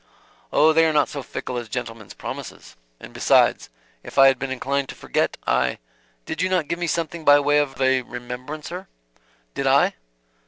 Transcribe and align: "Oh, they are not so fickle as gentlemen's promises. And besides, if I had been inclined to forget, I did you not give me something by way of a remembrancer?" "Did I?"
"Oh, 0.51 0.73
they 0.73 0.87
are 0.87 0.93
not 0.93 1.09
so 1.09 1.21
fickle 1.21 1.57
as 1.57 1.69
gentlemen's 1.69 2.15
promises. 2.15 2.75
And 2.99 3.13
besides, 3.13 3.69
if 4.01 4.17
I 4.17 4.29
had 4.29 4.39
been 4.39 4.49
inclined 4.49 4.89
to 4.89 4.95
forget, 4.95 5.37
I 5.45 5.77
did 6.25 6.41
you 6.41 6.49
not 6.49 6.67
give 6.67 6.79
me 6.79 6.87
something 6.87 7.23
by 7.23 7.39
way 7.39 7.59
of 7.59 7.79
a 7.79 8.01
remembrancer?" 8.01 8.87
"Did 9.53 9.67
I?" 9.67 9.93